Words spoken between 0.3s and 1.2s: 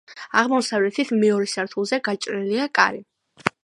აღმოსავლეთით,